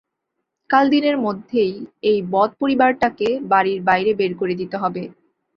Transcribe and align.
কাল 0.69 0.85
দিনের 0.89 1.17
মধ্যেই 1.17 1.73
এই 2.03 2.19
বদ 2.31 2.49
পরিবারটাকে 2.61 3.27
বাড়ির 3.51 3.79
বাইরে 3.81 4.11
বের 4.13 4.31
করে 4.39 4.53
দিতে 4.55 4.75
হবে। 4.77 5.03